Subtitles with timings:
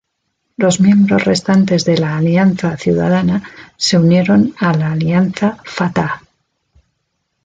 [0.57, 3.43] Los miembros restantes de la Alianza Ciudadana
[3.77, 6.23] se unieron a la Alianza Fatah.